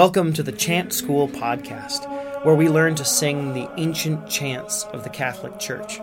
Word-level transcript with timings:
Welcome 0.00 0.32
to 0.32 0.42
the 0.42 0.50
Chant 0.50 0.94
School 0.94 1.28
podcast, 1.28 2.06
where 2.42 2.54
we 2.54 2.70
learn 2.70 2.94
to 2.94 3.04
sing 3.04 3.52
the 3.52 3.68
ancient 3.76 4.26
chants 4.30 4.84
of 4.84 5.04
the 5.04 5.10
Catholic 5.10 5.58
Church. 5.58 6.00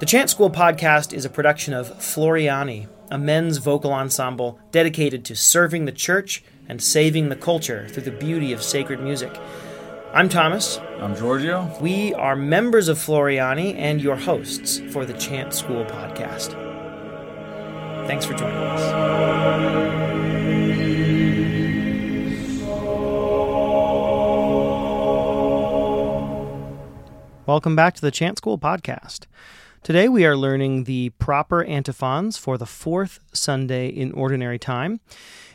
The 0.00 0.04
Chant 0.04 0.28
School 0.28 0.50
podcast 0.50 1.14
is 1.14 1.24
a 1.24 1.30
production 1.30 1.72
of 1.72 1.88
Floriani, 1.94 2.88
a 3.10 3.16
men's 3.16 3.56
vocal 3.56 3.90
ensemble 3.94 4.58
dedicated 4.70 5.24
to 5.24 5.34
serving 5.34 5.86
the 5.86 5.92
church 5.92 6.44
and 6.68 6.82
saving 6.82 7.30
the 7.30 7.36
culture 7.36 7.88
through 7.88 8.02
the 8.02 8.10
beauty 8.10 8.52
of 8.52 8.62
sacred 8.62 9.00
music. 9.00 9.34
I'm 10.12 10.28
Thomas. 10.28 10.76
I'm 11.00 11.16
Giorgio. 11.16 11.74
We 11.80 12.12
are 12.12 12.36
members 12.36 12.88
of 12.88 12.98
Floriani 12.98 13.76
and 13.76 13.98
your 13.98 14.16
hosts 14.16 14.82
for 14.90 15.06
the 15.06 15.14
Chant 15.14 15.54
School 15.54 15.86
podcast. 15.86 16.52
Thanks 18.06 18.26
for 18.26 18.34
joining 18.34 18.58
us. 18.58 19.35
Welcome 27.46 27.76
back 27.76 27.94
to 27.94 28.00
the 28.00 28.10
Chant 28.10 28.38
School 28.38 28.58
podcast. 28.58 29.26
Today 29.84 30.08
we 30.08 30.26
are 30.26 30.36
learning 30.36 30.82
the 30.82 31.10
proper 31.10 31.62
antiphons 31.62 32.36
for 32.36 32.58
the 32.58 32.66
fourth 32.66 33.20
Sunday 33.32 33.86
in 33.86 34.10
Ordinary 34.14 34.58
Time. 34.58 34.98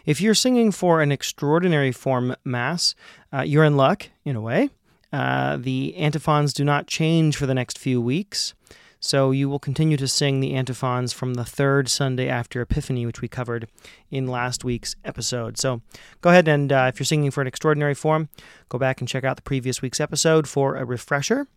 If 0.06 0.22
you're 0.22 0.34
singing 0.34 0.72
for 0.72 1.02
an 1.02 1.12
extraordinary 1.12 1.92
form 1.92 2.38
Mass, 2.46 2.96
uh, 3.34 3.42
you're 3.42 3.66
in 3.66 3.76
luck, 3.76 4.08
in 4.24 4.38
a 4.38 4.42
way. 4.42 4.70
Uh, 5.12 5.58
the 5.58 5.94
antiphons 5.98 6.54
do 6.54 6.64
not 6.64 6.88
change 6.88 7.36
for 7.36 7.46
the 7.46 7.54
next 7.54 7.78
few 7.78 8.00
weeks, 8.00 8.54
so 9.02 9.32
you 9.32 9.50
will 9.50 9.60
continue 9.60 9.98
to 9.98 10.08
sing 10.08 10.40
the 10.40 10.54
antiphons 10.54 11.12
from 11.12 11.34
the 11.34 11.44
third 11.44 11.90
Sunday 11.90 12.30
after 12.30 12.62
Epiphany, 12.62 13.06
which 13.06 13.20
we 13.20 13.28
covered 13.28 13.68
in 14.10 14.28
last 14.28 14.64
week's 14.64 14.96
episode. 15.04 15.58
So 15.58 15.82
go 16.22 16.30
ahead 16.30 16.48
and, 16.48 16.72
uh, 16.72 16.86
if 16.88 17.02
you're 17.02 17.06
singing 17.06 17.32
for 17.32 17.42
an 17.42 17.48
extraordinary 17.48 17.96
form, 17.96 18.30
go 18.70 18.78
back 18.78 19.02
and 19.02 19.10
check 19.10 19.26
out 19.26 19.36
the 19.36 19.42
previous 19.42 19.82
week's 19.82 20.00
episode 20.00 20.48
for 20.48 20.78
a 20.78 20.86
refresher. 20.86 21.48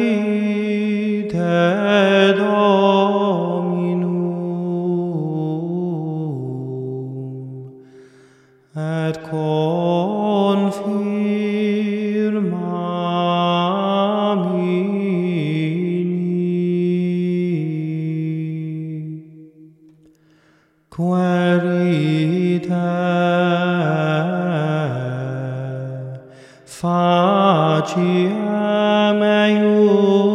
pacia 27.83 29.11
eius 29.53 30.33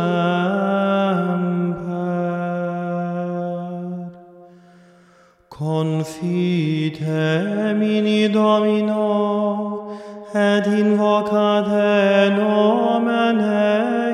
Confite 5.48 7.32
mini 7.78 8.28
Domino, 8.28 9.88
et 10.34 10.66
invocate 10.66 12.30
nomen 12.36 13.38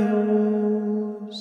eius. 0.06 1.38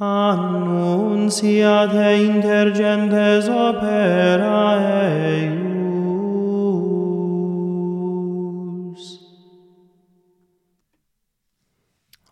Annunciate 0.00 2.08
inter 2.28 2.66
gentes 2.78 3.44
operae, 3.48 4.87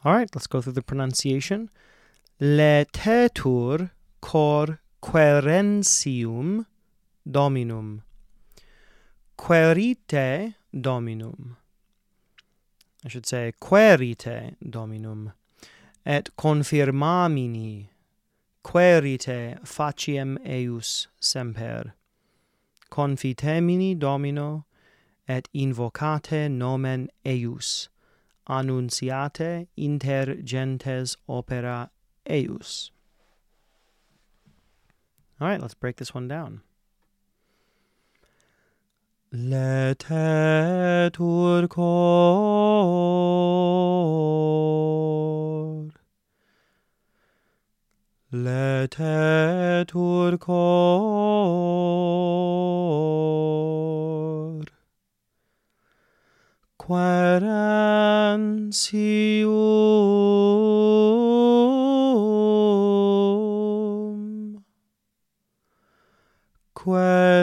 All 0.06 0.12
right, 0.12 0.30
let's 0.36 0.46
go 0.46 0.60
through 0.62 0.74
the 0.74 0.82
pronunciation. 0.82 1.68
Letetur 2.40 3.90
cor 4.20 4.78
querensium 5.02 6.66
dominum. 7.28 8.02
Querite 9.36 10.54
dominum. 10.72 11.56
I 13.04 13.08
should 13.08 13.26
say 13.26 13.52
querite 13.60 14.54
dominum. 14.70 15.32
Et 16.06 16.30
confirmamini. 16.38 17.88
Querite 18.62 19.58
faciem 19.64 20.38
eius 20.46 21.08
semper. 21.18 21.94
Confitemini 22.92 23.98
domino 23.98 24.66
et 25.28 25.48
invocate 25.52 26.48
nomen 26.48 27.08
eius 27.24 27.88
annunciate 28.48 29.66
inter 29.76 30.36
gentes 30.36 31.16
opera 31.28 31.90
eius. 32.28 32.90
All 35.40 35.48
right, 35.48 35.60
let's 35.60 35.74
break 35.74 35.96
this 35.96 36.14
one 36.14 36.28
down. 36.28 36.60
Laetetur 39.34 40.08
cor 41.68 41.96
Laetetur 48.32 50.38
cor 50.40 50.86
Quaerentium 56.86 57.42
Quaerentium 66.76 67.42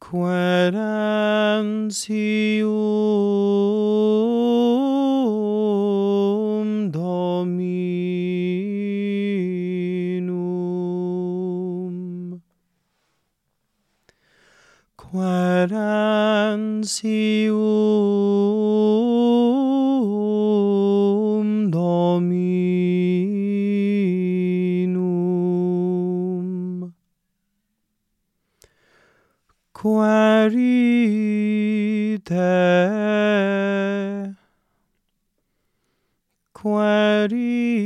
Quaerentium 0.00 1.16
Quaerentium 16.76 17.30
Dominum. 21.70 22.26
Quaerite 29.72 30.66
Quaerite 36.52 37.76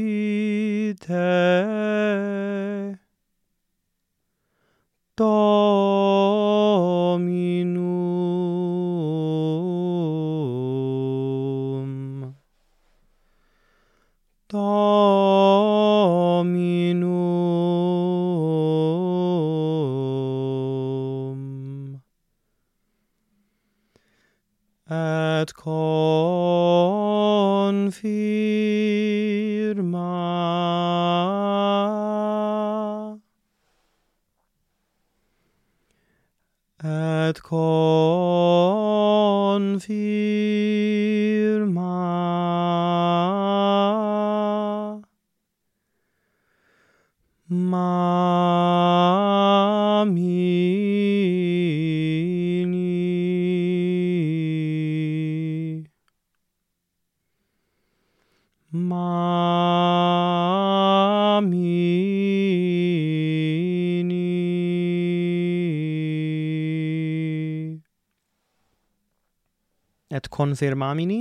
konfirmamini. 70.41 71.21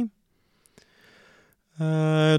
Tko 1.80 1.86
eh, 1.86 2.38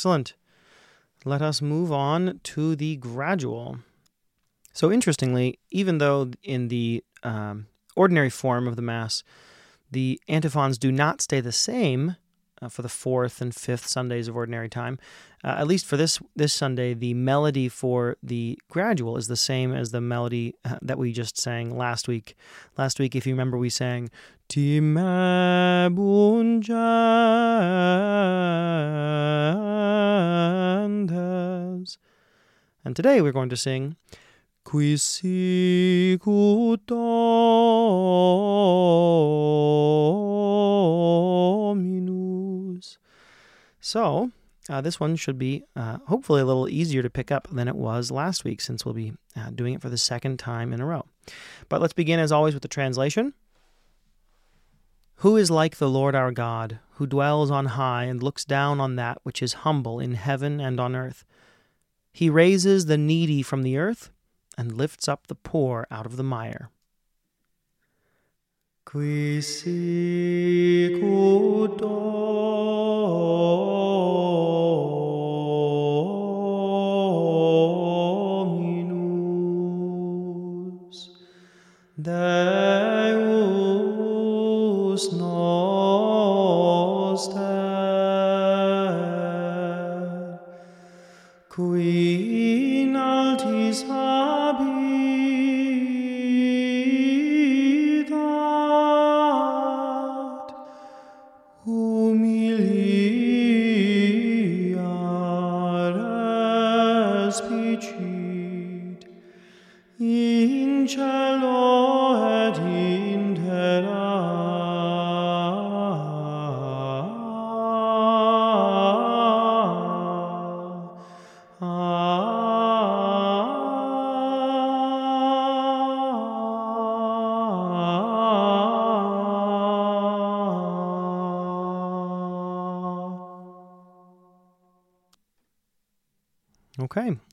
Excellent. 0.00 0.32
Let 1.26 1.42
us 1.42 1.60
move 1.60 1.92
on 1.92 2.40
to 2.44 2.74
the 2.74 2.96
gradual. 2.96 3.80
So, 4.72 4.90
interestingly, 4.90 5.58
even 5.70 5.98
though 5.98 6.30
in 6.42 6.68
the 6.68 7.04
um, 7.22 7.66
ordinary 7.96 8.30
form 8.30 8.66
of 8.66 8.76
the 8.76 8.82
Mass, 8.82 9.22
the 9.90 10.18
antiphons 10.26 10.78
do 10.78 10.90
not 10.90 11.20
stay 11.20 11.42
the 11.42 11.52
same 11.52 12.16
uh, 12.62 12.70
for 12.70 12.80
the 12.80 12.88
fourth 12.88 13.42
and 13.42 13.54
fifth 13.54 13.86
Sundays 13.86 14.26
of 14.26 14.34
Ordinary 14.34 14.70
Time, 14.70 14.98
uh, 15.44 15.56
at 15.58 15.66
least 15.66 15.84
for 15.84 15.98
this 15.98 16.18
this 16.34 16.54
Sunday, 16.54 16.94
the 16.94 17.12
melody 17.12 17.68
for 17.68 18.16
the 18.22 18.58
gradual 18.70 19.18
is 19.18 19.28
the 19.28 19.36
same 19.36 19.74
as 19.74 19.90
the 19.90 20.00
melody 20.00 20.54
uh, 20.64 20.78
that 20.80 20.96
we 20.96 21.12
just 21.12 21.38
sang 21.38 21.76
last 21.76 22.08
week. 22.08 22.34
Last 22.78 22.98
week, 22.98 23.14
if 23.14 23.26
you 23.26 23.34
remember, 23.34 23.58
we 23.58 23.68
sang 23.68 24.08
Time 24.48 24.96
and 32.84 32.96
today 32.96 33.20
we're 33.20 33.32
going 33.32 33.48
to 33.48 33.56
sing 33.56 33.96
qui 34.64 34.96
sicut 34.96 36.86
Dominus 41.80 42.98
So, 43.80 44.30
uh, 44.68 44.80
this 44.80 45.00
one 45.00 45.16
should 45.16 45.38
be 45.38 45.64
uh, 45.74 45.98
hopefully 46.06 46.40
a 46.40 46.44
little 46.44 46.68
easier 46.68 47.02
to 47.02 47.10
pick 47.10 47.30
up 47.30 47.48
than 47.50 47.68
it 47.68 47.76
was 47.76 48.10
last 48.10 48.44
week 48.44 48.60
since 48.60 48.84
we'll 48.84 48.94
be 48.94 49.12
uh, 49.36 49.50
doing 49.50 49.74
it 49.74 49.82
for 49.82 49.88
the 49.88 49.98
second 49.98 50.38
time 50.38 50.72
in 50.72 50.80
a 50.80 50.86
row. 50.86 51.04
But 51.68 51.80
let's 51.80 51.92
begin 51.92 52.20
as 52.20 52.32
always 52.32 52.54
with 52.54 52.62
the 52.62 52.68
translation. 52.68 53.34
Who 55.16 55.36
is 55.36 55.50
like 55.50 55.76
the 55.76 55.88
Lord 55.88 56.14
our 56.14 56.30
God, 56.30 56.78
who 56.92 57.06
dwells 57.06 57.50
on 57.50 57.66
high 57.66 58.04
and 58.04 58.22
looks 58.22 58.44
down 58.44 58.80
on 58.80 58.96
that 58.96 59.18
which 59.22 59.42
is 59.42 59.52
humble 59.64 60.00
in 60.00 60.14
heaven 60.14 60.60
and 60.60 60.80
on 60.80 60.96
earth? 60.96 61.24
He 62.12 62.28
raises 62.30 62.86
the 62.86 62.98
needy 62.98 63.42
from 63.42 63.62
the 63.62 63.76
earth 63.76 64.10
and 64.58 64.76
lifts 64.76 65.08
up 65.08 65.26
the 65.26 65.34
poor 65.34 65.86
out 65.90 66.06
of 66.06 66.16
the 66.16 66.22
mire. 66.22 66.70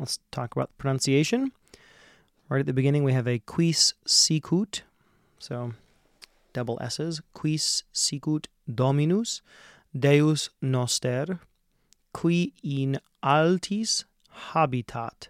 Let's 0.07 0.19
talk 0.31 0.55
about 0.55 0.69
the 0.69 0.75
pronunciation. 0.77 1.51
Right 2.47 2.61
at 2.61 2.65
the 2.65 2.71
beginning, 2.71 3.03
we 3.03 3.11
have 3.11 3.27
a 3.27 3.39
quis 3.39 3.93
sicut, 4.05 4.83
so 5.37 5.73
double 6.53 6.77
S's. 6.79 7.19
Quis 7.33 7.83
sicut 7.91 8.47
Dominus, 8.73 9.41
Deus 9.93 10.49
noster, 10.61 11.41
qui 12.13 12.53
in 12.63 13.01
altis 13.21 14.05
habitat, 14.53 15.27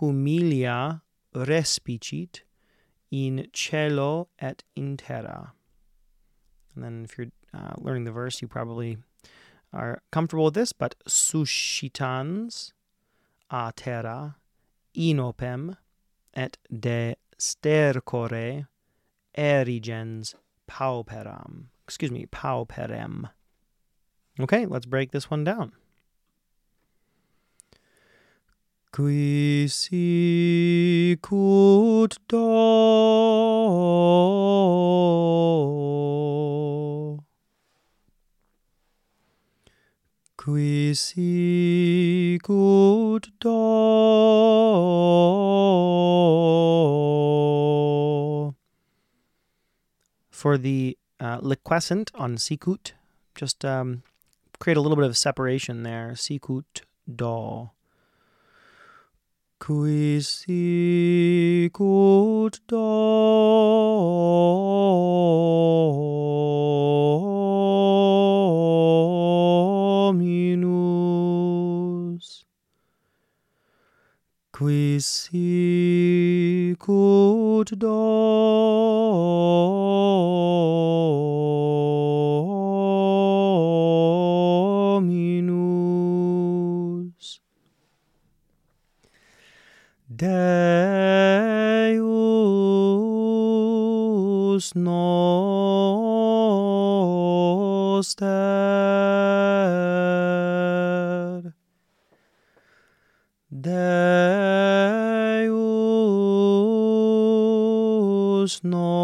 humilia 0.00 1.02
respicit, 1.32 2.40
in 3.12 3.46
caelo 3.52 4.26
et 4.40 4.64
in 4.74 4.96
terra. 4.96 5.52
And 6.74 6.82
then, 6.82 7.04
if 7.04 7.16
you're 7.16 7.30
uh, 7.56 7.74
learning 7.78 8.02
the 8.02 8.10
verse, 8.10 8.42
you 8.42 8.48
probably 8.48 8.98
are 9.72 10.02
comfortable 10.10 10.46
with 10.46 10.54
this, 10.54 10.72
but 10.72 10.96
suscitans 11.06 12.72
a 13.50 13.72
terra 13.74 14.36
inopem 14.96 15.76
et 16.34 16.56
de 16.70 17.16
stercore 17.38 18.66
erigens 19.36 20.34
pauperam. 20.66 21.66
Excuse 21.86 22.10
me, 22.10 22.26
pauperem. 22.26 23.28
Okay, 24.40 24.66
let's 24.66 24.86
break 24.86 25.12
this 25.12 25.30
one 25.30 25.44
down. 25.44 25.72
Qui 28.92 29.66
sicut 29.68 31.18
Qui 40.44 40.92
sicut 40.92 42.42
do 43.40 43.48
For 50.30 50.58
the 50.58 50.98
uh, 51.18 51.38
liquescent 51.40 52.10
on 52.14 52.36
sicut, 52.36 52.92
just 53.34 53.64
um, 53.64 54.02
create 54.58 54.76
a 54.76 54.82
little 54.82 54.96
bit 54.96 55.06
of 55.06 55.16
separation 55.16 55.82
there. 55.82 56.14
Sicut 56.14 56.82
do. 57.08 57.70
Qui 59.58 60.20
sicut 60.20 61.70
Dominus 62.68 62.84
Sicut 74.98 76.48
Dominus 77.78 78.20
Deus 90.08 90.34
noster 94.74 95.14
Deus 108.44 108.60
noster 108.62 109.00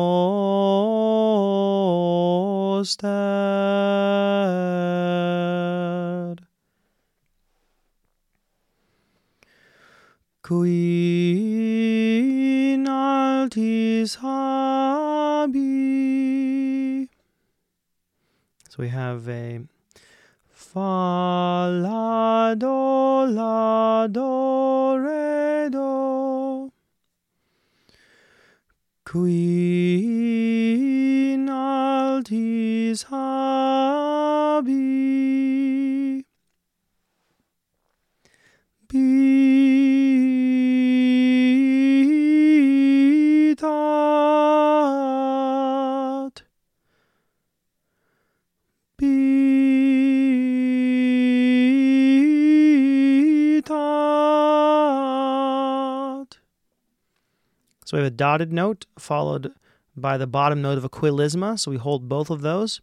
Qui 10.42 10.68
in 12.75 12.87
altis 12.87 14.16
habi. 14.16 15.49
So 18.68 18.76
we 18.80 18.88
have 18.88 19.26
a 19.26 19.61
Fa 20.52 21.66
la 21.82 22.54
do 22.54 23.25
la 23.25 24.06
do 24.06 24.99
re 24.99 25.70
do. 25.70 26.70
Qui 29.10 29.69
have 58.00 58.12
a 58.12 58.16
dotted 58.16 58.52
note 58.52 58.87
followed 58.99 59.52
by 59.97 60.16
the 60.16 60.26
bottom 60.26 60.62
note 60.62 60.78
of 60.78 60.85
a 60.85 60.88
quilisma. 60.88 61.59
So 61.59 61.71
we 61.71 61.76
hold 61.76 62.09
both 62.09 62.30
of 62.30 62.40
those. 62.40 62.80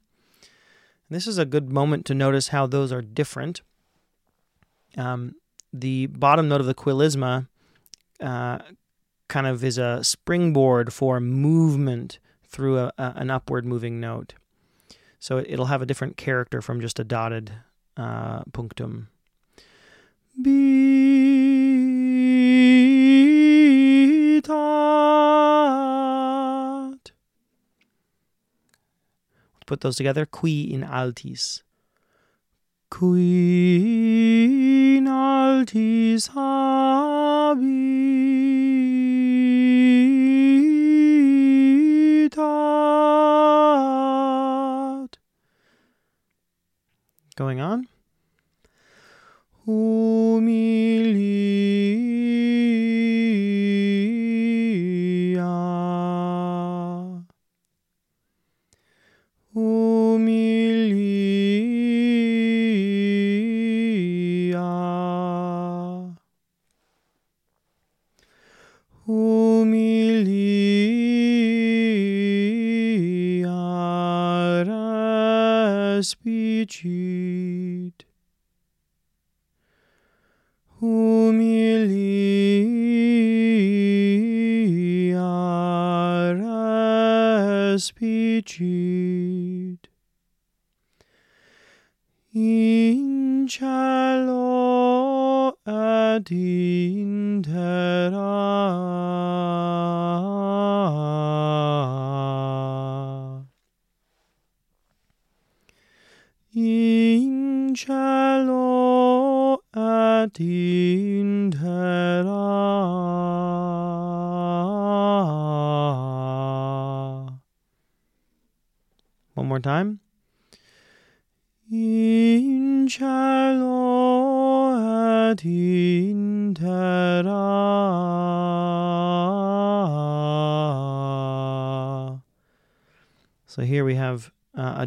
And 1.09 1.15
this 1.15 1.27
is 1.27 1.37
a 1.37 1.45
good 1.45 1.71
moment 1.71 2.05
to 2.07 2.13
notice 2.13 2.49
how 2.49 2.67
those 2.67 2.91
are 2.91 3.01
different. 3.01 3.61
Um, 4.97 5.35
the 5.71 6.07
bottom 6.07 6.47
note 6.47 6.61
of 6.61 6.67
the 6.67 6.73
quilisma 6.73 7.47
uh, 8.19 8.59
kind 9.27 9.47
of 9.47 9.63
is 9.63 9.77
a 9.77 10.03
springboard 10.03 10.93
for 10.93 11.19
movement 11.19 12.19
through 12.45 12.79
a, 12.79 12.93
a, 12.97 13.13
an 13.17 13.29
upward 13.29 13.65
moving 13.65 13.99
note. 13.99 14.33
So 15.19 15.37
it, 15.37 15.47
it'll 15.49 15.65
have 15.65 15.81
a 15.81 15.85
different 15.85 16.17
character 16.17 16.61
from 16.61 16.81
just 16.81 16.99
a 16.99 17.03
dotted 17.03 17.51
uh, 17.95 18.43
punctum. 18.53 19.09
Bitat. 20.39 21.56
Put 29.67 29.81
those 29.81 29.97
together. 29.97 30.25
Qui 30.25 30.73
in 30.73 30.83
altis. 30.83 31.61
Qui 32.89 34.17
in 34.97 35.07
altis 35.07 36.27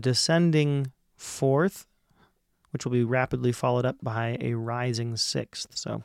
descending 0.01 0.93
fourth, 1.17 1.87
which 2.73 2.85
will 2.85 2.93
be 2.93 3.05
rapidly 3.05 3.53
followed 3.53 3.85
up 3.85 3.97
by 4.03 4.37
a 4.41 4.55
rising 4.55 5.17
sixth. 5.17 5.77
So 5.77 6.05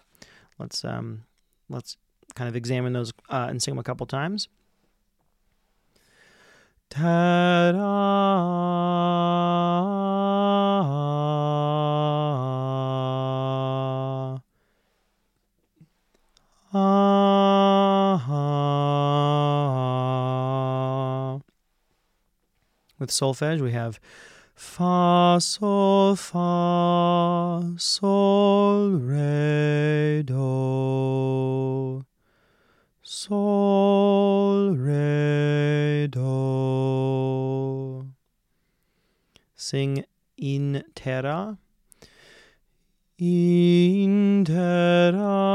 let's 0.60 0.84
um, 0.84 1.24
let's 1.70 1.98
kind 2.36 2.48
of 2.48 2.56
examine 2.56 2.94
those 2.94 3.14
uh, 3.30 3.48
and 3.50 3.62
sing 3.62 3.74
them 3.74 3.80
a 3.80 3.84
couple 3.84 4.06
times. 4.06 4.48
Terra. 6.90 7.82
With 23.06 23.14
solfege, 23.14 23.62
we 23.62 23.72
have 23.72 24.00
Fa 24.56 25.38
sol 25.40 26.16
fa 26.16 27.62
sol 27.78 28.90
re 28.94 30.24
do. 30.26 32.04
Sol 33.04 34.72
re 34.72 36.08
do. 36.10 38.08
Sing 39.56 40.04
in 40.36 40.84
terra, 40.96 41.60
in 43.20 44.44
terra 44.46 45.46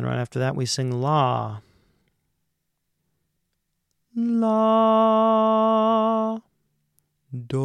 then 0.00 0.08
right 0.10 0.18
after 0.18 0.38
that 0.38 0.56
we 0.56 0.64
sing 0.64 1.02
la. 1.02 1.58
La. 4.16 5.58
Do. 7.46 7.60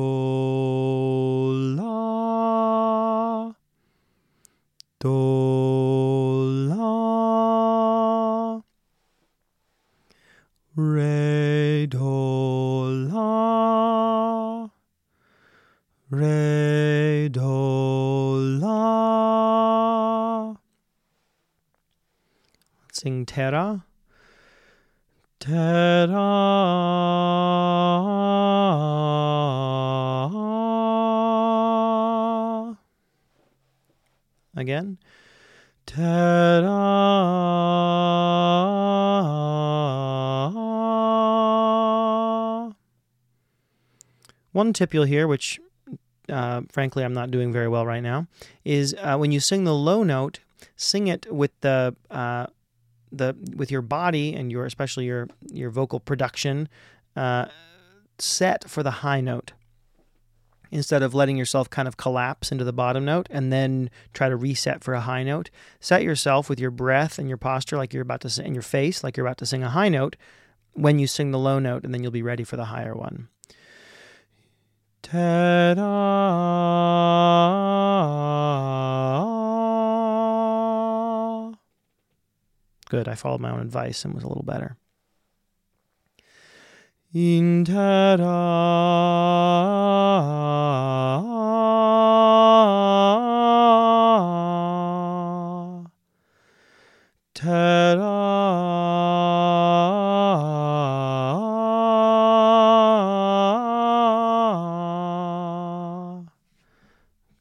La. 1.77 3.53
Do 4.99 6.04
Sing 23.05 23.23
terra, 23.23 23.85
Terra. 25.39 26.15
Again. 34.55 34.97
Terra. 35.85 36.65
One 44.51 44.73
tip 44.73 44.95
you'll 44.95 45.03
hear, 45.03 45.27
which 45.27 45.59
uh, 46.27 46.61
frankly 46.71 47.03
I'm 47.03 47.13
not 47.13 47.29
doing 47.29 47.53
very 47.53 47.67
well 47.67 47.85
right 47.85 48.01
now, 48.01 48.25
is 48.63 48.95
uh, 48.97 49.15
when 49.17 49.31
you 49.31 49.39
sing 49.39 49.63
the 49.63 49.75
low 49.75 50.01
note, 50.01 50.39
sing 50.75 51.07
it 51.07 51.31
with 51.31 51.51
the 51.61 51.95
uh, 52.09 52.47
the 53.17 53.35
with 53.55 53.71
your 53.71 53.81
body 53.81 54.33
and 54.33 54.51
your 54.51 54.65
especially 54.65 55.05
your 55.05 55.27
your 55.51 55.69
vocal 55.69 55.99
production 55.99 56.69
uh, 57.15 57.45
set 58.19 58.69
for 58.69 58.83
the 58.83 58.91
high 58.91 59.21
note. 59.21 59.53
Instead 60.71 61.03
of 61.03 61.13
letting 61.13 61.37
yourself 61.37 61.69
kind 61.69 61.87
of 61.87 61.95
collapse 61.95 62.51
into 62.51 62.63
the 62.63 62.73
bottom 62.73 63.05
note 63.05 63.27
and 63.29 63.53
then 63.53 63.89
try 64.13 64.27
to 64.27 64.35
reset 64.35 64.83
for 64.83 64.93
a 64.93 65.01
high 65.01 65.23
note, 65.23 65.49
set 65.79 66.03
yourself 66.03 66.49
with 66.49 66.59
your 66.59 66.71
breath 66.71 67.17
and 67.17 67.29
your 67.29 67.37
posture 67.37 67.77
like 67.77 67.93
you're 67.93 68.01
about 68.01 68.19
to 68.21 68.29
sing, 68.29 68.47
and 68.47 68.55
your 68.55 68.61
face 68.61 69.03
like 69.03 69.15
you're 69.15 69.25
about 69.25 69.37
to 69.37 69.45
sing 69.45 69.63
a 69.63 69.69
high 69.69 69.89
note 69.89 70.15
when 70.73 70.99
you 70.99 71.07
sing 71.07 71.31
the 71.31 71.39
low 71.39 71.59
note, 71.59 71.85
and 71.85 71.93
then 71.93 72.03
you'll 72.03 72.11
be 72.11 72.21
ready 72.21 72.43
for 72.43 72.57
the 72.57 72.65
higher 72.65 72.95
one. 72.95 73.29
Terra 75.01 75.75
Good. 82.95 83.09
I 83.09 83.15
followed 83.15 83.41
my 83.41 83.51
own 83.51 83.59
advice 83.59 84.05
and 84.05 84.13
was 84.13 84.23
a 84.23 84.27
little 84.29 84.45
better. 84.45 84.77
in 87.13 87.65
terra 87.65 88.23
terra 97.33 98.15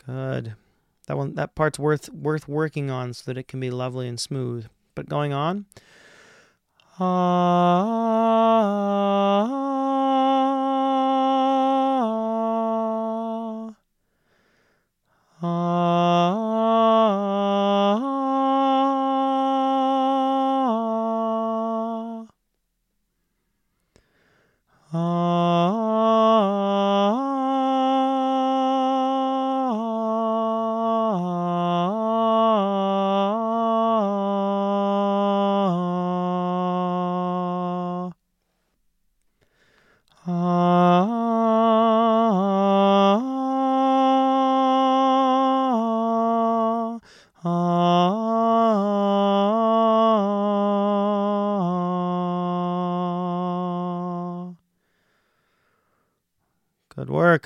Good. 0.04 0.56
That 1.06 1.16
one 1.16 1.34
that 1.36 1.54
part's 1.54 1.78
worth 1.78 2.08
worth 2.12 2.48
working 2.48 2.90
on 2.90 3.14
so 3.14 3.22
that 3.26 3.38
it 3.38 3.46
can 3.46 3.60
be 3.60 3.70
lovely 3.70 4.08
and 4.08 4.18
smooth. 4.18 4.66
But 4.94 5.08
going 5.08 5.32
on. 5.32 5.66
Ah. 7.00 8.04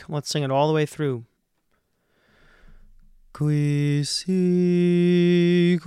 Let's 0.08 0.28
sing 0.28 0.42
it 0.42 0.50
all 0.50 0.68
the 0.68 0.74
way 0.74 0.87
through. 0.87 1.24
Qui 3.32 4.02
sicut 4.04 5.80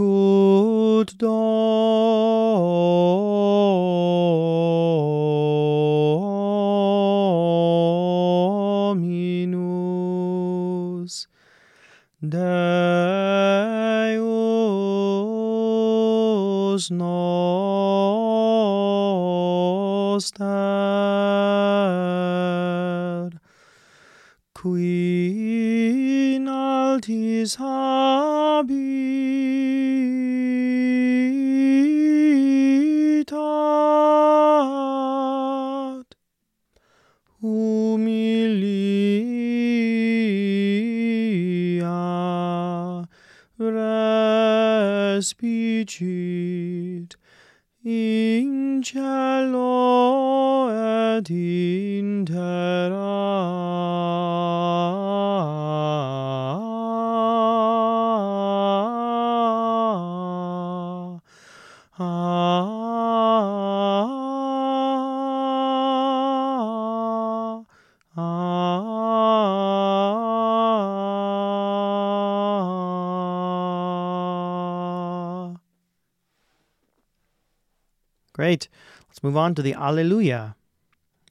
Great. 78.41 78.69
Let's 79.07 79.21
move 79.21 79.37
on 79.37 79.53
to 79.53 79.61
the 79.61 79.75
Alleluia. 79.75 80.55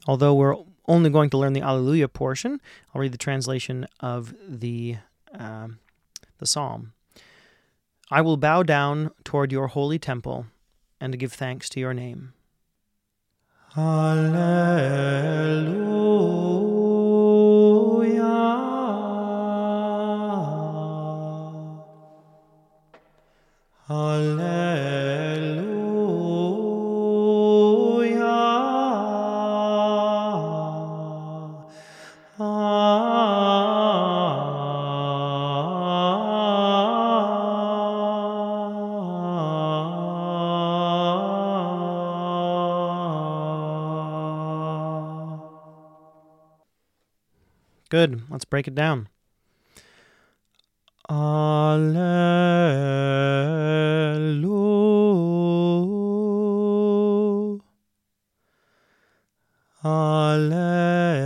Although 0.07 0.33
we're 0.33 0.55
only 0.87 1.11
going 1.11 1.29
to 1.31 1.38
learn 1.38 1.55
the 1.55 1.61
Alleluia 1.61 2.07
portion, 2.07 2.61
I'll 2.94 3.01
read 3.01 3.11
the 3.11 3.18
translation 3.18 3.88
of 3.99 4.33
the 4.49 4.99
um, 5.37 5.81
the 6.38 6.46
psalm. 6.46 6.92
I 8.12 8.20
will 8.20 8.37
bow 8.37 8.62
down 8.62 9.11
toward 9.25 9.51
your 9.51 9.66
holy 9.66 9.99
temple 9.99 10.46
and 11.01 11.18
give 11.18 11.33
thanks 11.33 11.68
to 11.70 11.81
your 11.81 11.92
name. 11.92 12.33
Alleluia. 13.77 15.11
Alleluia. 23.90 25.20
Good. 48.01 48.23
Let's 48.31 48.47
break 48.47 48.67
it 48.67 48.75
down. 48.75 49.11
Alleluia. 51.11 52.01
Alleluia. 59.85 61.20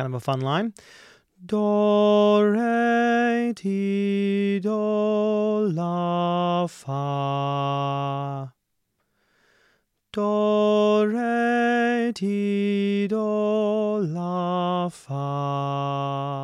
Kind 0.00 0.14
of 0.14 0.14
a 0.14 0.20
fun 0.20 0.40
line. 0.40 0.72
Do, 1.44 2.40
re, 2.40 3.52
ti, 3.54 4.58
do, 4.62 5.68
la, 5.74 6.66
fa. 6.66 8.52
Do, 10.10 11.04
re, 11.04 12.12
ti, 12.14 13.06
do, 13.08 13.98
la, 13.98 14.88
fa. 14.88 16.39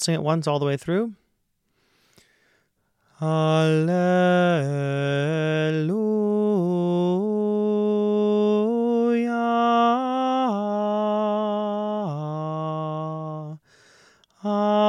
Let's 0.00 0.06
sing 0.06 0.14
it 0.14 0.22
once 0.22 0.46
all 0.46 0.58
the 0.58 0.64
way 0.64 0.78
through. 0.78 1.12
Great. 14.42 14.79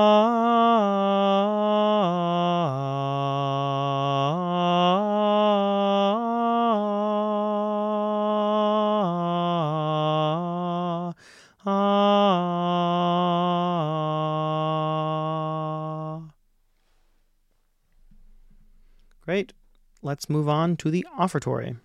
Let's 20.22 20.30
move 20.30 20.48
on 20.48 20.78
to 20.78 20.92
the 20.92 21.04
offertory. 21.18 21.78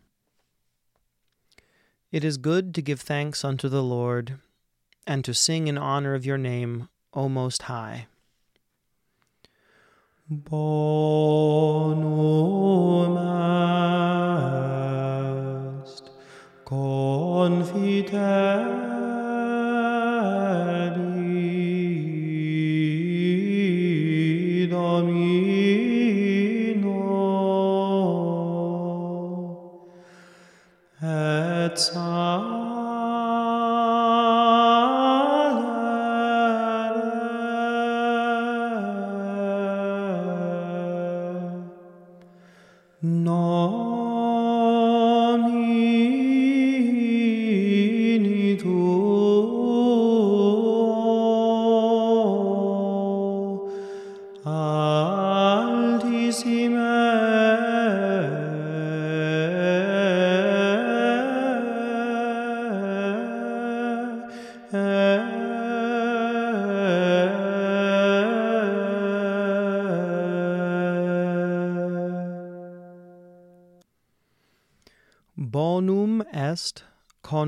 It 2.13 2.23
is 2.23 2.37
good 2.37 2.75
to 2.75 2.83
give 2.83 3.01
thanks 3.01 3.43
unto 3.43 3.67
the 3.71 3.83
Lord, 3.83 4.37
and 5.07 5.25
to 5.25 5.33
sing 5.33 5.69
in 5.69 5.79
honor 5.79 6.15
of 6.15 6.27
your 6.27 6.37
name, 6.37 6.91
O 7.15 7.31
Most 7.31 7.63
High. 7.63 8.09
Bonum 10.29 10.77
est 15.83 16.11
confiteri 16.67 18.46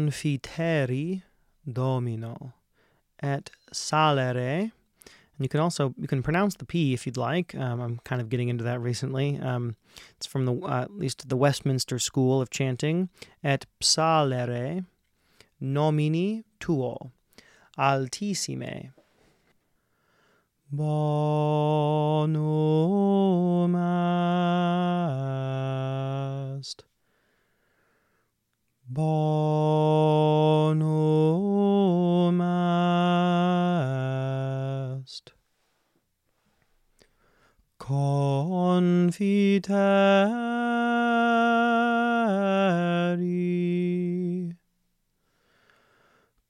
confiteri 0.08 1.22
domino 1.70 2.54
et 3.22 3.50
salere. 3.72 4.72
And 5.36 5.44
you 5.44 5.48
can 5.48 5.60
also 5.60 5.94
you 5.98 6.08
can 6.08 6.22
pronounce 6.22 6.56
the 6.56 6.64
p 6.64 6.92
if 6.94 7.06
you'd 7.06 7.16
like. 7.16 7.54
Um, 7.54 7.80
I'm 7.80 8.00
kind 8.04 8.20
of 8.20 8.28
getting 8.28 8.48
into 8.48 8.64
that 8.64 8.80
recently. 8.80 9.38
Um, 9.38 9.76
it's 10.16 10.26
from 10.26 10.46
the 10.46 10.54
uh, 10.54 10.82
at 10.82 10.98
least 10.98 11.28
the 11.28 11.36
Westminster 11.36 12.00
School 12.00 12.40
of 12.40 12.50
Chanting. 12.50 13.08
Et 13.44 13.64
psalere 13.80 14.84
nomini 15.60 16.42
tuo 16.58 17.12
altissime. 17.78 18.90
Bonum 20.70 20.94
est 26.56 26.87
Bonum 28.90 29.28
est 34.80 35.34
confiteri 37.76 38.08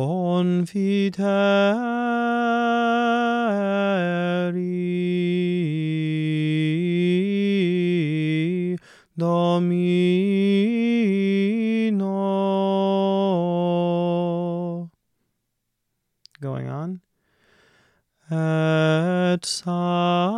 Domino 9.16 9.70
Going 16.40 16.68
on. 16.68 17.00
et 18.30 19.44
sale 19.46 20.34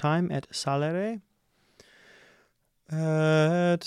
time. 0.00 0.30
at 0.32 0.46
salere. 0.50 1.20
salere 2.90 3.84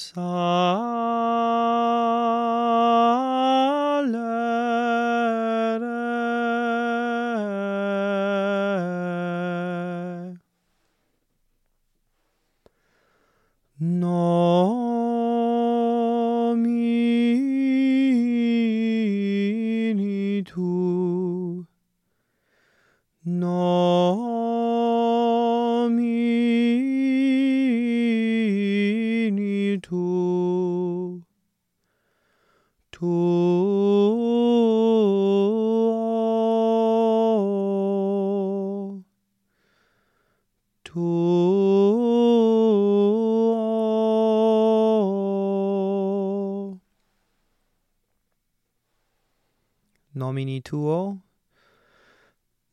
nomini 50.33 50.61
tuo? 50.61 51.17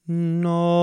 Nomini 0.08 0.79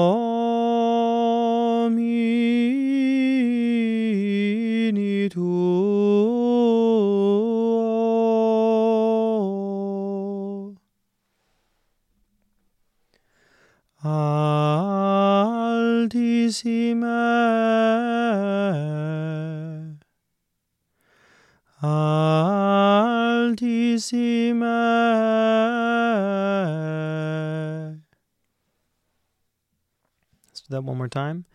that 30.78 30.84
one 30.84 30.98
more 30.98 31.08
time? 31.08 31.46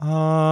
Altissime 0.00 0.42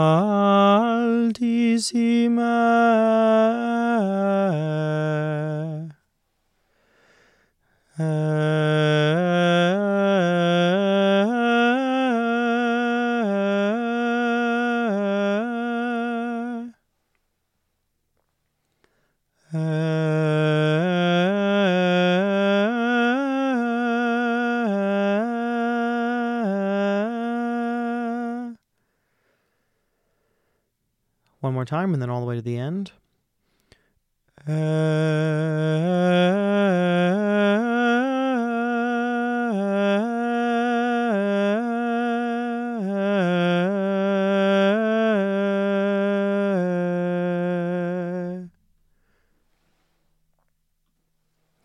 time 31.70 31.94
and 31.94 32.02
then 32.02 32.10
all 32.10 32.20
the 32.20 32.26
way 32.26 32.34
to 32.34 32.42
the 32.42 32.58
end? 32.58 32.90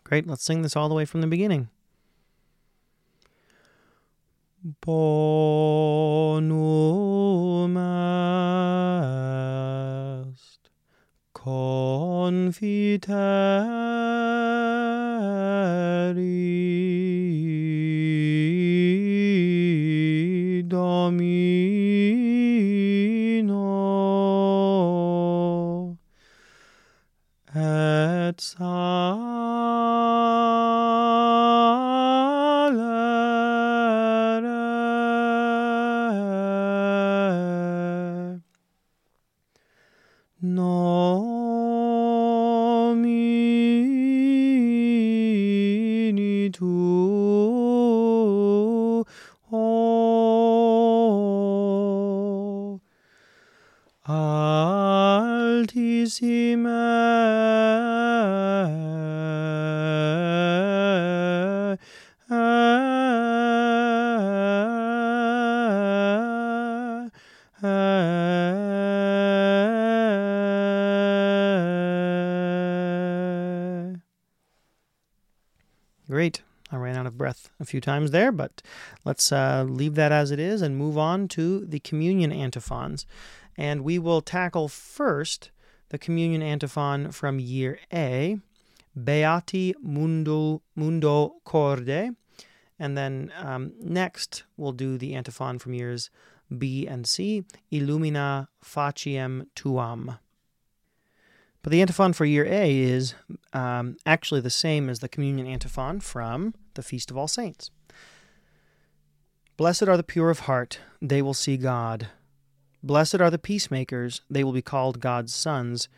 Great 0.04 0.28
let's 0.28 0.44
sing 0.44 0.62
this 0.62 0.76
all 0.76 0.88
the 0.88 0.94
way 0.94 1.04
from 1.04 1.20
the 1.20 1.26
beginning. 1.26 1.68
Bonum 4.80 5.45
confiteri 12.98 13.35
few 77.66 77.80
times 77.80 78.10
there, 78.10 78.32
but 78.32 78.62
let's 79.04 79.30
uh, 79.32 79.64
leave 79.68 79.94
that 79.96 80.12
as 80.12 80.30
it 80.30 80.38
is 80.38 80.62
and 80.62 80.76
move 80.76 80.96
on 80.96 81.28
to 81.28 81.64
the 81.66 81.80
communion 81.80 82.32
antiphons. 82.32 83.06
And 83.56 83.82
we 83.82 83.98
will 83.98 84.20
tackle 84.20 84.68
first 84.68 85.50
the 85.88 85.98
communion 85.98 86.42
antiphon 86.42 87.12
from 87.12 87.38
year 87.38 87.78
A, 87.92 88.38
Beati 88.98 89.74
Mundo, 89.82 90.62
mundo 90.74 91.34
Corde. 91.44 92.16
And 92.78 92.96
then 92.96 93.32
um, 93.38 93.72
next, 93.80 94.44
we'll 94.56 94.72
do 94.72 94.98
the 94.98 95.14
antiphon 95.14 95.58
from 95.58 95.74
years 95.74 96.10
B 96.56 96.86
and 96.86 97.06
C, 97.06 97.44
Illumina 97.72 98.48
Faciem 98.64 99.46
Tuam. 99.54 100.18
But 101.62 101.72
the 101.72 101.80
antiphon 101.80 102.12
for 102.12 102.24
year 102.24 102.46
A 102.46 102.78
is 102.78 103.14
um, 103.52 103.96
actually 104.06 104.40
the 104.40 104.50
same 104.50 104.88
as 104.88 105.00
the 105.00 105.08
communion 105.08 105.46
antiphon 105.46 105.98
from 106.00 106.54
the 106.76 106.82
Feast 106.82 107.10
of 107.10 107.16
All 107.16 107.28
Saints. 107.28 107.70
Blessed 109.56 109.84
are 109.84 109.96
the 109.96 110.02
pure 110.02 110.30
of 110.30 110.40
heart, 110.40 110.78
they 111.02 111.20
will 111.20 111.34
see 111.34 111.56
God. 111.56 112.08
Blessed 112.82 113.20
are 113.20 113.30
the 113.30 113.38
peacemakers, 113.38 114.20
they 114.30 114.44
will 114.44 114.52
be 114.52 114.62
called 114.62 115.00
God's 115.00 115.34
sons. 115.34 115.88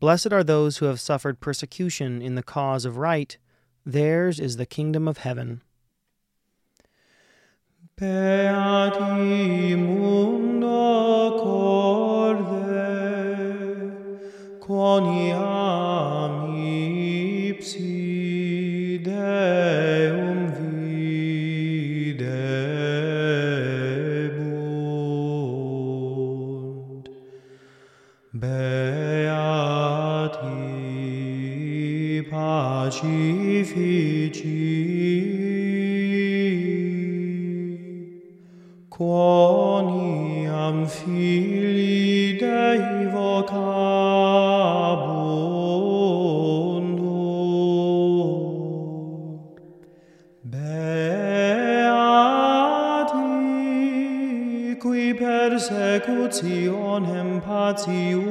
Blessed 0.00 0.32
are 0.32 0.42
those 0.42 0.78
who 0.78 0.86
have 0.86 0.98
suffered 1.00 1.40
persecution 1.40 2.20
in 2.20 2.34
the 2.34 2.42
cause 2.42 2.84
of 2.84 2.96
right, 2.96 3.36
theirs 3.84 4.40
is 4.40 4.56
the 4.56 4.66
kingdom 4.66 5.06
of 5.06 5.18
heaven. 5.18 5.62
Quoniam 14.60 15.55
persecutionem 57.76 58.25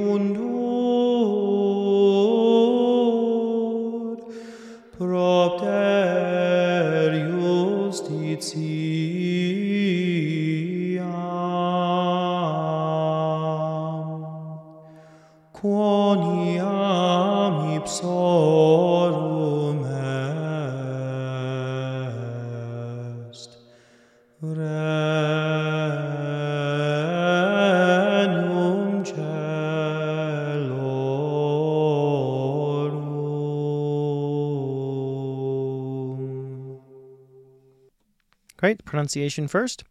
pronunciation 39.05 39.47
first. 39.47 39.83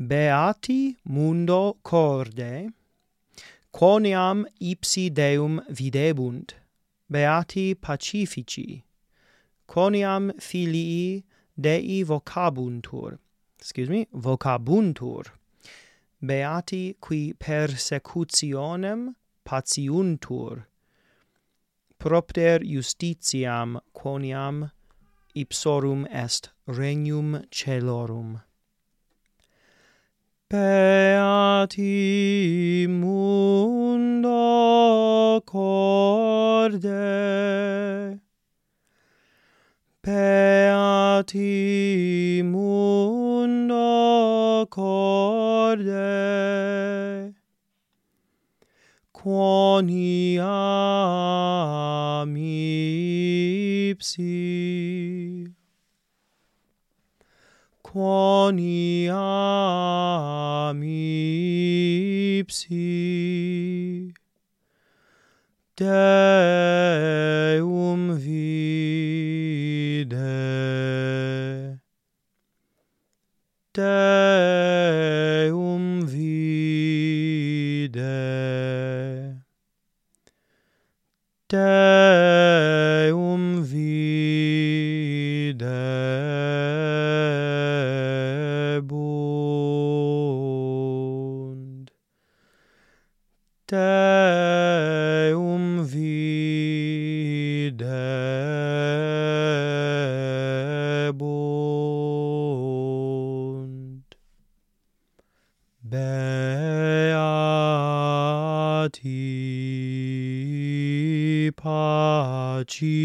Beati 0.00 0.96
mundo 1.04 1.76
corde, 1.82 2.70
quoniam 3.72 4.44
ipsi 4.60 5.12
Deum 5.12 5.60
videbunt, 5.68 6.54
beati 7.10 7.74
pacifici, 7.74 8.82
quoniam 9.66 10.32
filii 10.40 11.24
Dei 11.56 12.02
vocabuntur, 12.02 13.18
excuse 13.60 13.88
me, 13.88 14.06
vocabuntur, 14.12 15.26
beati 16.20 16.96
qui 17.00 17.32
persecutionem 17.34 19.14
patiuntur, 19.44 20.66
propter 21.98 22.58
justitiam 22.64 23.78
quoniam 23.92 24.70
ipsorum 25.34 26.06
est 26.06 26.50
regnum 26.66 27.42
celorum. 27.50 28.40
Beati 30.48 31.66
mundo 32.88 34.30
corde, 35.44 36.88
Beati 40.04 41.42
mundo 42.44 43.86
corde, 44.70 46.04
Quoniam 49.12 50.34
ipsi, 53.96 54.24
quoniam 57.94 59.14
ipsi, 62.42 62.90
Deum 65.76 66.02
vide, 68.18 70.10
Deum 73.72 74.24
vide, 76.06 76.42
Deum 81.48 81.93
Pacifici. 111.56 113.04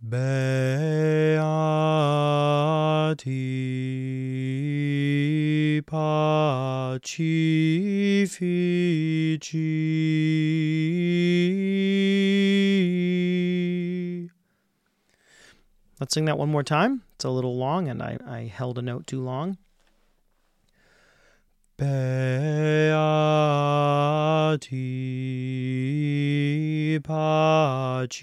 Beati 0.00 0.42
pacifici. 5.82 7.22
Let's 16.00 16.14
sing 16.14 16.24
that 16.26 16.36
one 16.36 16.50
more 16.50 16.62
time. 16.62 17.02
A 17.24 17.30
little 17.30 17.56
long, 17.56 17.88
and 17.88 18.02
I, 18.02 18.18
I 18.26 18.52
held 18.52 18.78
a 18.78 18.82
note 18.82 19.06
too 19.06 19.22
long. 19.22 19.56
Beati 21.78 23.02
pacifici. 27.00 28.22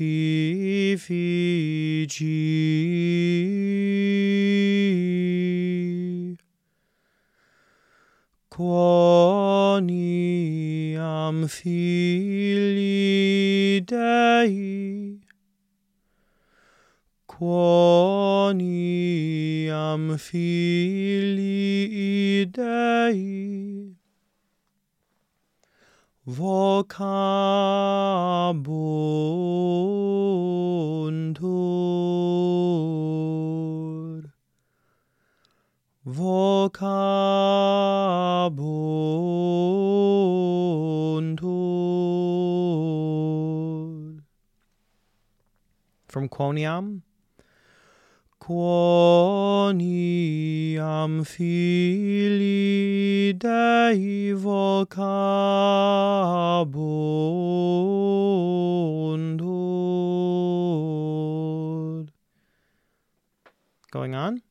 Quoniam, 46.30 47.02
quoniam 48.40 49.74
filii 51.26 53.34
Dei 53.34 54.34
vocabuntur. 54.34 55.10
Going 63.92 64.16
on. 64.16 64.42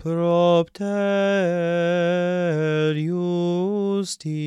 propter 0.06 0.86
justitiam 2.94 4.46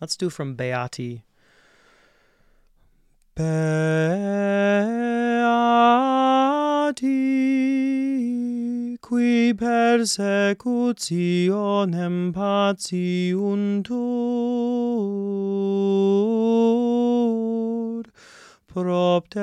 Let's 0.00 0.16
do 0.18 0.28
from 0.28 0.54
Beati. 0.54 1.22
Beati 3.34 3.48
qui 9.00 9.54
persecutionem 9.54 12.32
patiuntur 12.32 14.08
propter 18.82 19.38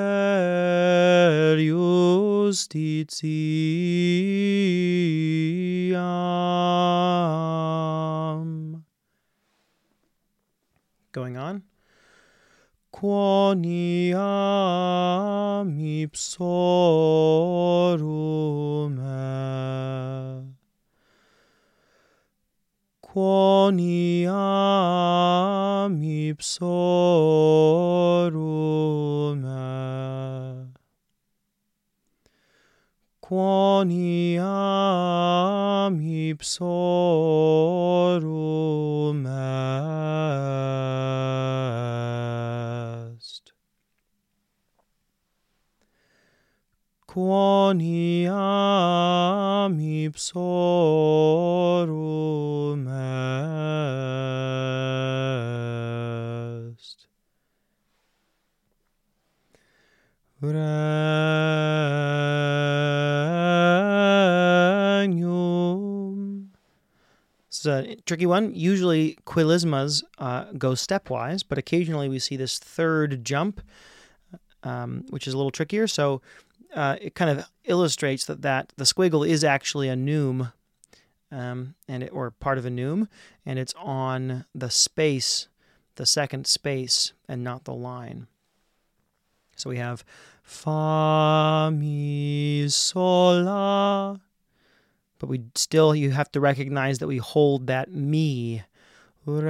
justitiam 1.59 2.83
Going 11.11 11.37
on. 11.37 11.63
quoniam 12.95 14.15
ipsorum 15.79 16.59
est. 18.99 20.54
quoniam 23.15 24.27
ipsorum 26.03 26.59
est. 29.45 30.67
quoniam 33.21 34.41
ipsorum 36.01 36.75
est. 39.25 41.34
quoniam 47.15 48.29
ipsorum 49.79 50.35
est. 56.81 57.07
Regnum 60.41 60.57
This 67.47 67.59
is 67.61 67.65
a 67.65 67.95
tricky 68.05 68.25
one. 68.25 68.53
Usually, 68.53 69.17
quilismas 69.25 70.03
uh, 70.17 70.51
go 70.57 70.71
stepwise, 70.71 71.45
but 71.47 71.57
occasionally 71.57 72.09
we 72.09 72.19
see 72.19 72.35
this 72.35 72.59
third 72.59 73.23
jump, 73.23 73.61
um, 74.63 75.05
which 75.11 75.27
is 75.27 75.33
a 75.33 75.37
little 75.37 75.51
trickier. 75.51 75.87
So 75.87 76.21
uh, 76.75 76.97
it 77.01 77.15
kind 77.15 77.31
of 77.31 77.49
illustrates 77.63 78.25
that, 78.25 78.41
that 78.41 78.73
the 78.77 78.83
squiggle 78.83 79.27
is 79.27 79.43
actually 79.43 79.89
a 79.89 79.95
neume, 79.95 80.51
um, 81.31 81.75
and 81.87 82.03
it, 82.03 82.11
or 82.13 82.31
part 82.31 82.57
of 82.57 82.65
a 82.65 82.69
neume, 82.69 83.07
and 83.45 83.57
it's 83.57 83.73
on 83.77 84.45
the 84.53 84.69
space, 84.69 85.47
the 85.95 86.05
second 86.05 86.45
space, 86.45 87.13
and 87.27 87.43
not 87.43 87.63
the 87.63 87.73
line. 87.73 88.27
So 89.55 89.69
we 89.69 89.77
have 89.77 90.03
fa 90.43 91.71
mi 91.73 92.67
sol 92.69 93.41
la 93.43 94.17
but 95.17 95.27
we 95.27 95.41
still 95.55 95.95
you 95.95 96.11
have 96.11 96.31
to 96.31 96.39
recognize 96.39 96.99
that 96.99 97.07
we 97.07 97.17
hold 97.17 97.65
that 97.67 97.91
me 97.91 98.63
regnum 99.25 99.45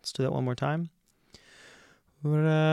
let's 0.00 0.12
do 0.12 0.24
that 0.24 0.32
one 0.32 0.44
more 0.44 0.56
time 0.56 0.90
regnum 2.24 2.64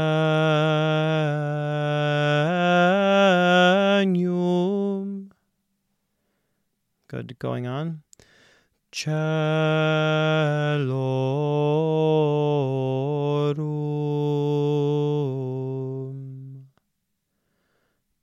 good. 7.09 7.37
Going 7.37 7.67
on. 7.67 8.03
Caelorum. 8.91 9.41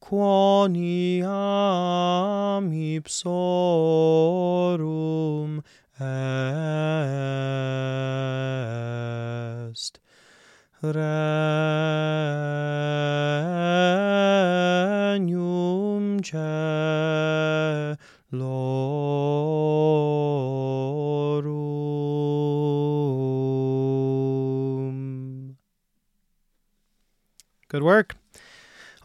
quoniam 0.00 1.20
ipsorum 2.72 3.62
est 6.00 6.80
caelorum. 10.82 11.40
Good 27.70 27.84
work. 27.84 28.16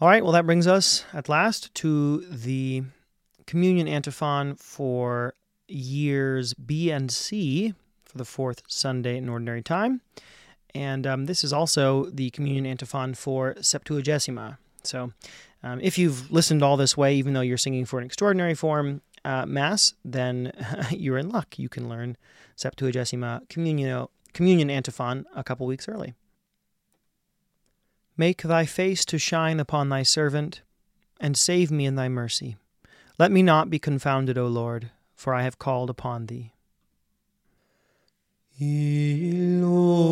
All 0.00 0.08
right, 0.08 0.24
well, 0.24 0.32
that 0.32 0.44
brings 0.44 0.66
us 0.66 1.04
at 1.12 1.28
last 1.28 1.72
to 1.76 2.22
the 2.22 2.82
communion 3.46 3.86
antiphon 3.86 4.56
for 4.56 5.34
years 5.68 6.52
B 6.54 6.90
and 6.90 7.08
C 7.08 7.74
for 8.04 8.18
the 8.18 8.24
fourth 8.24 8.62
Sunday 8.66 9.18
in 9.18 9.28
Ordinary 9.28 9.62
Time. 9.62 10.00
And 10.74 11.06
um, 11.06 11.26
this 11.26 11.44
is 11.44 11.52
also 11.52 12.06
the 12.06 12.30
communion 12.30 12.66
antiphon 12.66 13.14
for 13.14 13.54
Septuagesima. 13.54 14.58
So 14.82 15.12
um, 15.62 15.78
if 15.80 15.96
you've 15.96 16.32
listened 16.32 16.64
all 16.64 16.76
this 16.76 16.96
way, 16.96 17.14
even 17.14 17.34
though 17.34 17.42
you're 17.42 17.58
singing 17.58 17.84
for 17.84 18.00
an 18.00 18.04
extraordinary 18.04 18.56
form 18.56 19.00
uh, 19.24 19.46
Mass, 19.46 19.94
then 20.04 20.50
you're 20.90 21.18
in 21.18 21.28
luck. 21.28 21.56
You 21.56 21.68
can 21.68 21.88
learn 21.88 22.16
Septuagesima 22.56 23.48
communion, 23.48 24.08
communion 24.32 24.70
antiphon 24.70 25.24
a 25.36 25.44
couple 25.44 25.68
weeks 25.68 25.88
early. 25.88 26.14
Make 28.18 28.42
thy 28.42 28.64
face 28.64 29.04
to 29.06 29.18
shine 29.18 29.58
upon 29.60 29.90
thy 29.90 30.02
servant, 30.02 30.62
and 31.20 31.36
save 31.36 31.70
me 31.70 31.84
in 31.84 31.96
thy 31.96 32.08
mercy. 32.08 32.56
Let 33.18 33.30
me 33.30 33.42
not 33.42 33.68
be 33.68 33.78
confounded, 33.78 34.38
O 34.38 34.46
Lord, 34.46 34.90
for 35.14 35.34
I 35.34 35.42
have 35.42 35.58
called 35.58 35.90
upon 35.90 36.24
thee. 36.26 36.54
Illumina 38.58 40.06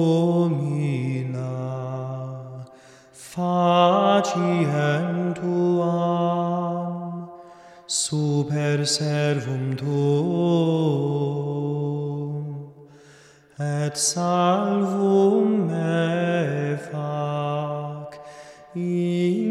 faciem 3.14 5.34
tuam 5.34 7.30
super 7.86 8.84
servum 8.84 9.78
tuum 9.78 11.14
et 13.59 13.96
salvum 13.96 15.68
me 15.68 16.76
fac 16.76 17.84
in 18.76 19.43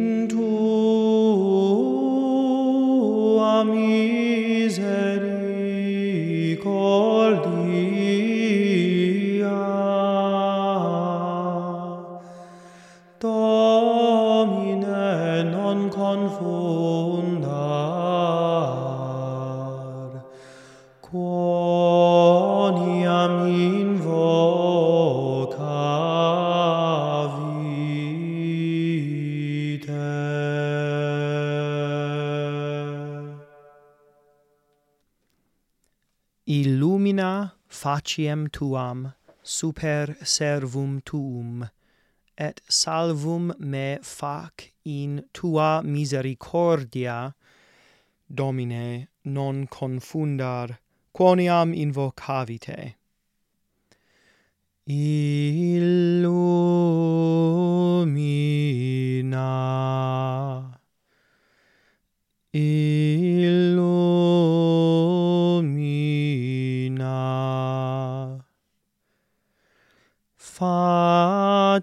faciem 37.84 38.48
tuam 38.50 39.14
super 39.44 40.16
servum 40.24 41.02
tuum 41.04 41.70
et 42.38 42.62
salvum 42.70 43.54
me 43.60 44.00
fac 44.02 44.72
in 44.86 45.26
tua 45.34 45.82
misericordia 45.84 47.36
domine 48.30 49.10
non 49.26 49.68
confundar 49.68 50.80
quoniam 51.12 51.74
invocavite. 51.74 52.96
Illumina. 54.88 56.24
illumina 62.54 62.93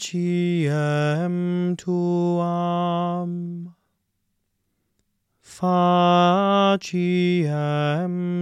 Faciem 0.01 1.77
tuam. 1.77 3.75
Faciem 5.43 5.69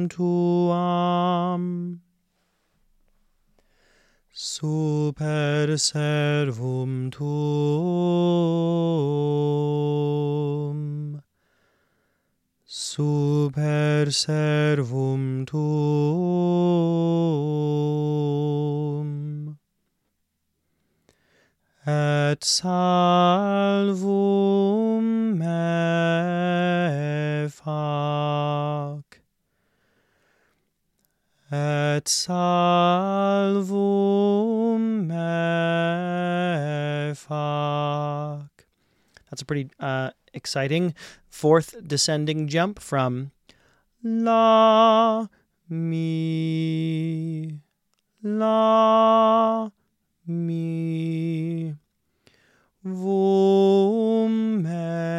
tuam. 0.08 2.00
Super 4.32 5.76
servum 5.76 7.10
tuum. 7.10 7.28
Super 12.64 14.12
servum 14.12 15.44
tuum. 15.44 17.47
Et 22.38 22.44
salvum 22.44 24.06
me 25.38 25.48
fac. 27.48 29.22
Et 31.50 32.08
salvum 32.08 32.38
me 35.08 35.14
fac. 37.14 38.66
That's 39.28 39.42
a 39.42 39.44
pretty 39.44 39.70
uh, 39.80 40.10
exciting 40.32 40.94
fourth 41.28 41.74
descending 41.84 42.46
jump 42.46 42.78
from 42.78 43.32
La 44.04 45.26
mi 45.68 47.58
la 48.22 49.70
mi 50.28 51.74
vum 52.94 54.62
me 54.62 55.18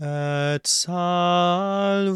et 0.00 0.66
salvum 0.66 2.12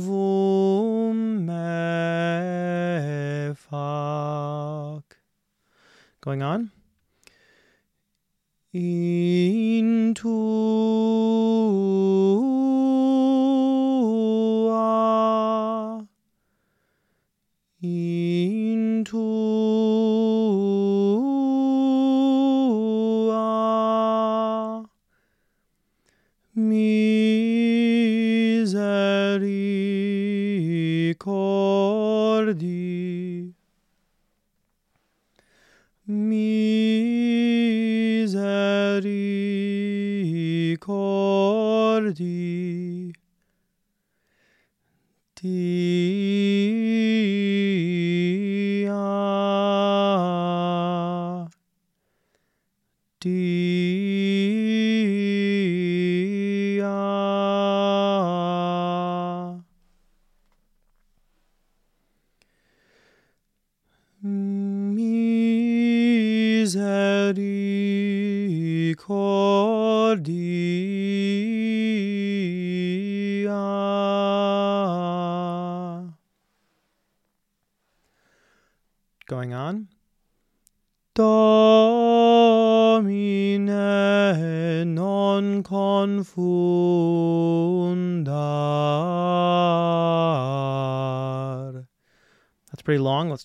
me 1.46 3.54
fac 3.54 5.16
going 6.20 6.42
on. 6.42 6.72
in 8.72 10.14
in 17.82 19.04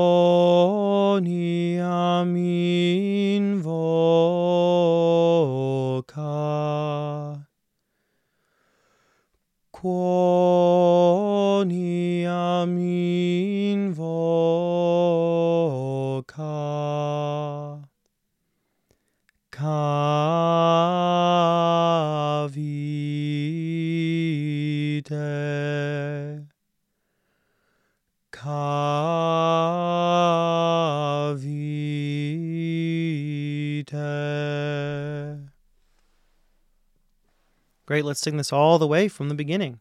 Great. 37.92 38.06
Let's 38.06 38.22
sing 38.22 38.38
this 38.38 38.54
all 38.54 38.80
the 38.80 38.88
way 38.88 39.10
from 39.10 39.28
the 39.28 39.36
beginning. 39.36 39.80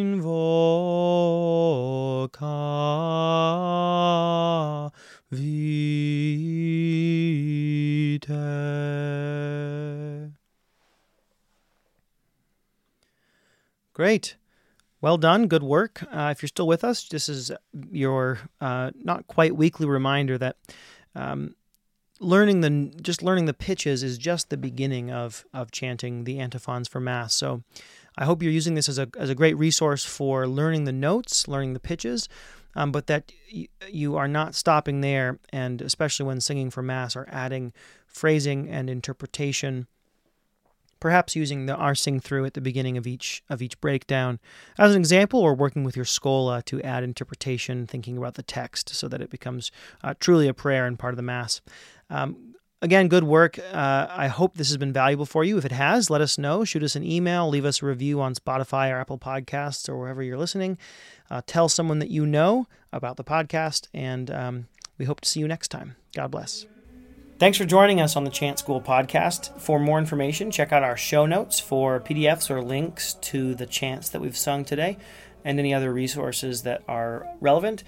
invoca. 0.00 0.34
Great. 13.94 14.36
Well 15.00 15.16
done. 15.18 15.46
Good 15.46 15.62
work. 15.62 16.02
Uh, 16.10 16.30
if 16.34 16.42
you're 16.42 16.48
still 16.48 16.66
with 16.66 16.82
us, 16.82 17.08
this 17.08 17.28
is 17.28 17.52
your 17.92 18.40
uh, 18.60 18.90
not 19.02 19.26
quite 19.26 19.54
weekly 19.54 19.86
reminder 19.86 20.36
that 20.38 20.56
um, 21.14 21.54
learning 22.18 22.60
the 22.60 22.92
just 23.00 23.22
learning 23.22 23.44
the 23.44 23.54
pitches 23.54 24.02
is 24.02 24.18
just 24.18 24.50
the 24.50 24.56
beginning 24.56 25.12
of 25.12 25.44
of 25.54 25.70
chanting 25.70 26.24
the 26.24 26.40
antiphons 26.40 26.88
for 26.88 27.00
mass. 27.00 27.34
So 27.34 27.62
I 28.16 28.24
hope 28.24 28.42
you're 28.42 28.52
using 28.52 28.74
this 28.74 28.88
as 28.88 28.98
a 28.98 29.08
as 29.16 29.30
a 29.30 29.34
great 29.34 29.56
resource 29.56 30.04
for 30.04 30.46
learning 30.46 30.84
the 30.84 30.92
notes, 30.92 31.48
learning 31.48 31.74
the 31.74 31.80
pitches, 31.80 32.28
um, 32.76 32.92
but 32.92 33.06
that 33.08 33.32
y- 33.52 33.68
you 33.88 34.16
are 34.16 34.28
not 34.28 34.54
stopping 34.54 35.00
there, 35.00 35.38
and 35.52 35.82
especially 35.82 36.26
when 36.26 36.40
singing 36.40 36.70
for 36.70 36.82
mass, 36.82 37.16
are 37.16 37.28
adding 37.30 37.72
phrasing 38.06 38.68
and 38.68 38.88
interpretation 38.88 39.86
perhaps 41.04 41.36
using 41.36 41.66
the 41.66 41.74
our 41.74 41.94
sing 41.94 42.18
through 42.18 42.46
at 42.46 42.54
the 42.54 42.62
beginning 42.62 42.96
of 42.96 43.06
each 43.06 43.42
of 43.50 43.60
each 43.60 43.78
breakdown 43.82 44.40
as 44.78 44.94
an 44.94 44.98
example 44.98 45.38
or 45.38 45.52
working 45.52 45.84
with 45.84 45.94
your 45.94 46.04
schola 46.06 46.62
to 46.62 46.80
add 46.80 47.04
interpretation 47.04 47.86
thinking 47.86 48.16
about 48.16 48.36
the 48.36 48.42
text 48.42 48.88
so 48.88 49.06
that 49.06 49.20
it 49.20 49.28
becomes 49.28 49.70
uh, 50.02 50.14
truly 50.18 50.48
a 50.48 50.54
prayer 50.54 50.86
and 50.86 50.98
part 50.98 51.12
of 51.12 51.16
the 51.16 51.22
mass. 51.22 51.60
Um, 52.08 52.53
again 52.84 53.08
good 53.08 53.24
work. 53.24 53.58
Uh, 53.58 54.06
i 54.10 54.28
hope 54.28 54.54
this 54.54 54.68
has 54.68 54.76
been 54.76 54.92
valuable 54.92 55.26
for 55.26 55.42
you. 55.42 55.56
If 55.56 55.64
it 55.64 55.72
has 55.72 56.10
let 56.10 56.20
us 56.20 56.38
know. 56.38 56.64
Shoot 56.64 56.82
us 56.82 56.94
an 56.94 57.02
email. 57.02 57.48
Leave 57.48 57.64
us 57.64 57.82
a 57.82 57.86
review 57.86 58.20
on 58.20 58.34
spotify 58.34 58.92
or 58.92 58.98
apple 59.00 59.18
podcasts 59.18 59.88
or 59.88 59.98
wherever 59.98 60.22
you're 60.22 60.38
listening. 60.38 60.78
Uh, 61.30 61.40
tell 61.46 61.68
someone 61.68 61.98
that 61.98 62.10
you 62.10 62.26
know 62.26 62.66
about 62.92 63.16
the 63.16 63.24
podcast 63.24 63.88
and 63.94 64.30
um, 64.30 64.68
we 64.98 65.06
hope 65.06 65.22
to 65.22 65.28
see 65.28 65.40
you 65.40 65.48
next 65.48 65.68
time. 65.68 65.96
God 66.14 66.30
bless. 66.30 66.66
Thanks 67.38 67.58
for 67.58 67.64
joining 67.64 68.00
us 68.00 68.14
on 68.14 68.24
the 68.24 68.30
Chant 68.30 68.60
School 68.60 68.80
podcast. 68.80 69.58
For 69.60 69.80
more 69.80 69.98
information, 69.98 70.52
check 70.52 70.70
out 70.70 70.84
our 70.84 70.96
show 70.96 71.26
notes 71.26 71.58
for 71.58 71.98
PDFs 71.98 72.48
or 72.48 72.62
links 72.62 73.14
to 73.14 73.56
the 73.56 73.66
chants 73.66 74.10
that 74.10 74.20
we've 74.20 74.36
sung 74.36 74.64
today 74.64 74.98
and 75.44 75.58
any 75.58 75.74
other 75.74 75.92
resources 75.92 76.62
that 76.62 76.82
are 76.86 77.26
relevant. 77.40 77.82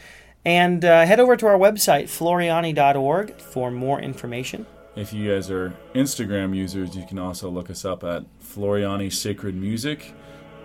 And 0.44 0.84
uh, 0.84 1.07
head 1.07 1.20
over 1.20 1.36
to 1.36 1.47
our 1.47 1.59
website, 1.59 2.05
floriani.org, 2.05 3.40
for 3.40 3.70
more 3.70 4.01
information. 4.01 4.66
If 4.97 5.12
you 5.12 5.30
guys 5.30 5.51
are 5.51 5.74
Instagram 5.94 6.57
users, 6.57 6.97
you 6.97 7.05
can 7.07 7.18
also 7.18 7.51
look 7.51 7.68
us 7.68 7.84
up 7.84 8.03
at 8.03 8.24
Floriani 8.40 9.12
Sacred 9.12 9.55
Music 9.55 10.14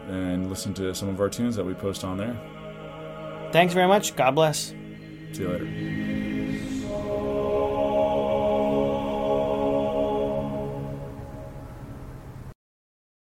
and 0.08 0.50
listen 0.50 0.74
to 0.76 0.96
some 0.96 1.10
of 1.10 1.20
our 1.20 1.30
tunes 1.30 1.58
that 1.58 1.66
we 1.66 1.74
post 1.74 2.06
on 2.06 2.18
there. 2.18 2.40
Thanks 3.52 3.74
very 3.74 3.88
much. 3.88 4.16
God 4.16 4.32
bless. 4.32 4.74
See 5.34 5.42
you 5.42 5.50
later. 5.50 6.81